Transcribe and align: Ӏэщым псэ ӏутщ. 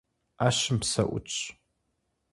Ӏэщым 0.37 0.77
псэ 0.81 1.03
ӏутщ. 1.09 1.37